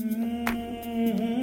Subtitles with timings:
[0.00, 1.37] Mm-hmm.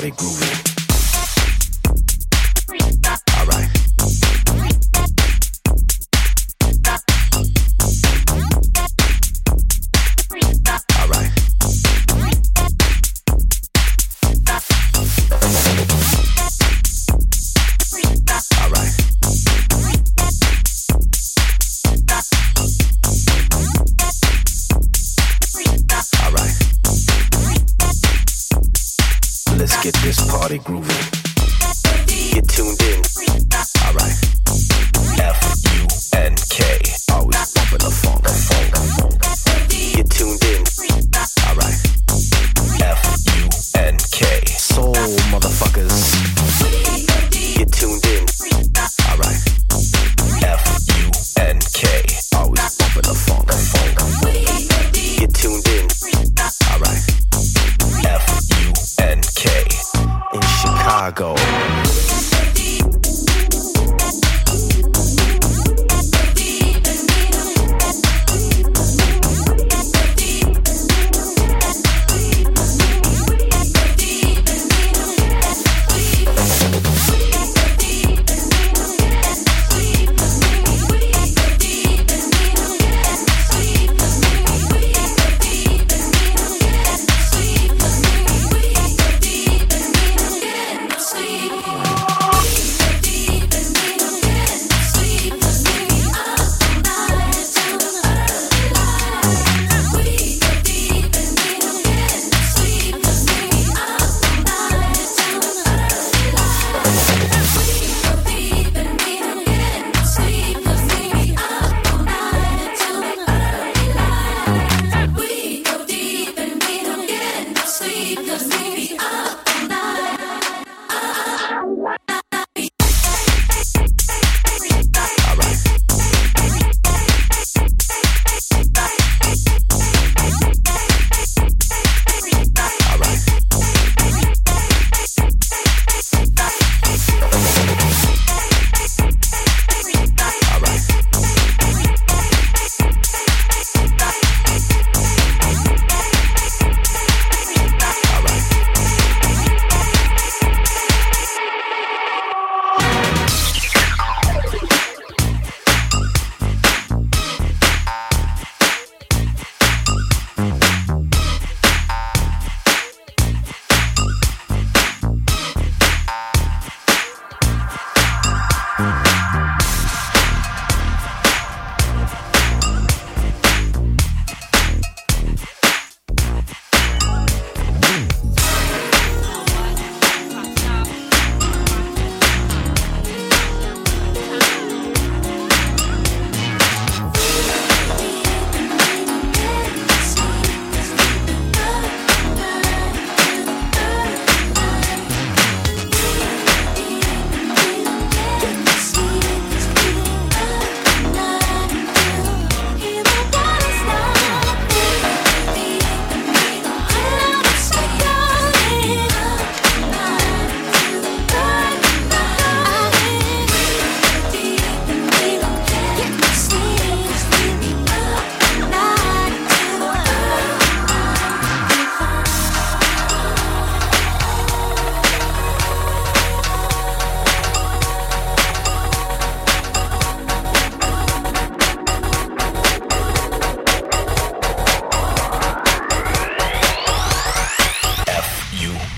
[0.00, 0.47] Tuned in.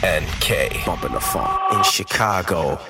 [0.03, 0.83] N.K.
[0.87, 1.61] Bumping the funk.
[1.73, 2.81] In Chicago,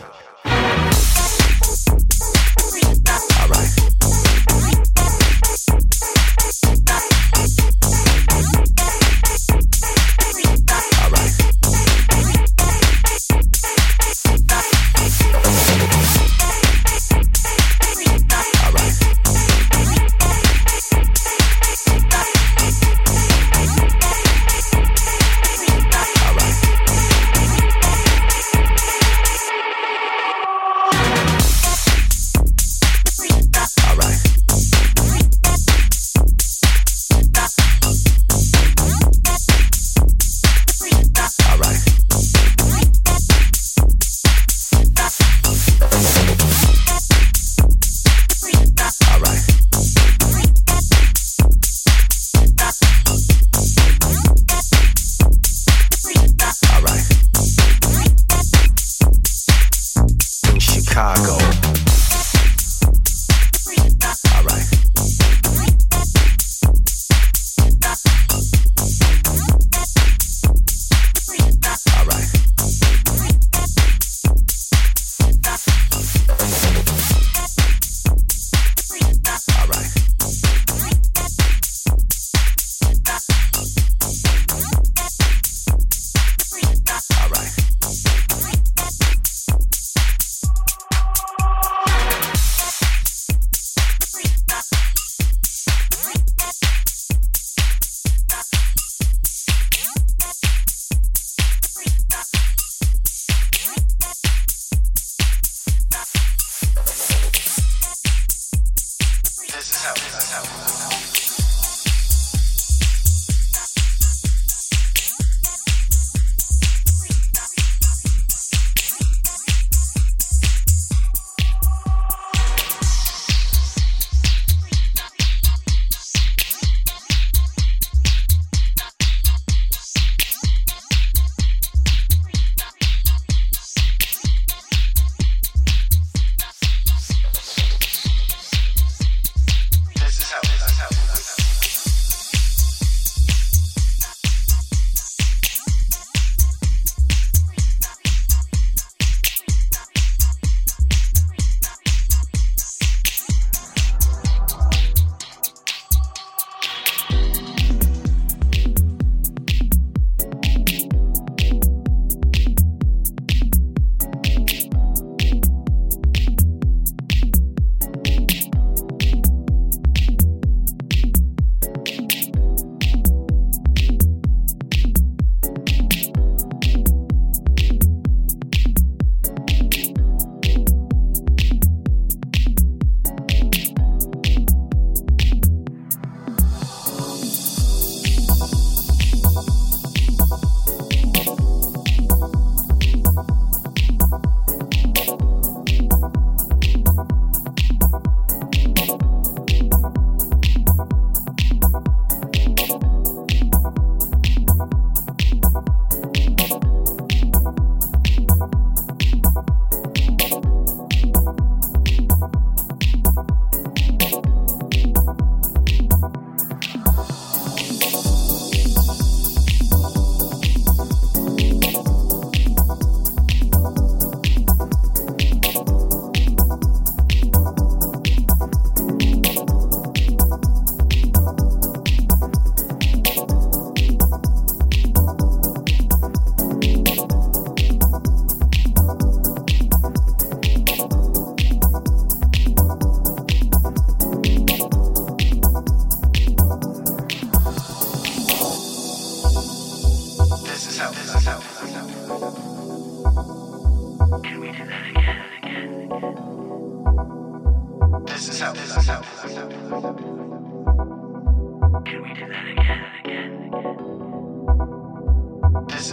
[60.93, 61.60] This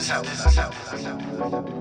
[0.07, 1.76] 下午好下午好下午好下午